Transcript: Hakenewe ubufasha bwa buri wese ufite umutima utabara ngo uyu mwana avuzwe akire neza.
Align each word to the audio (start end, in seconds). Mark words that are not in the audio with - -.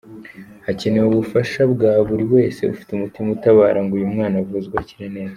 Hakenewe 0.65 1.05
ubufasha 1.09 1.61
bwa 1.73 1.91
buri 2.07 2.23
wese 2.33 2.61
ufite 2.73 2.89
umutima 2.93 3.27
utabara 3.35 3.79
ngo 3.83 3.93
uyu 3.99 4.13
mwana 4.13 4.35
avuzwe 4.43 4.75
akire 4.81 5.07
neza. 5.15 5.29